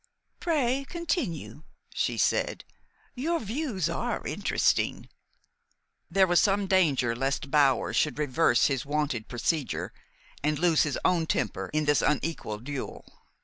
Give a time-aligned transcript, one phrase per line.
[0.39, 1.61] "Pray continue,"
[1.93, 2.65] she said.
[3.13, 5.07] "Your views are interesting."
[6.09, 9.93] There was some danger lest Bower should reverse his wonted procedure,
[10.41, 13.05] and lose his own temper in this unequal duel.